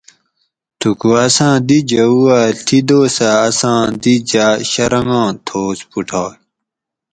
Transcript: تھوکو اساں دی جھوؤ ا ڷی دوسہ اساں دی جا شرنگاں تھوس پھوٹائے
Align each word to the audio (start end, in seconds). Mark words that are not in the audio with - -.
تھوکو 0.79 1.09
اساں 1.25 1.55
دی 1.67 1.77
جھوؤ 1.89 2.19
ا 2.37 2.41
ڷی 2.65 2.79
دوسہ 2.87 3.29
اساں 3.47 3.81
دی 4.01 4.15
جا 4.29 4.47
شرنگاں 4.71 5.29
تھوس 5.47 5.79
پھوٹائے 5.89 6.35